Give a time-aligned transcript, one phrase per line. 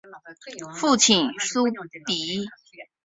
[0.79, 2.49] 父亲苏玭。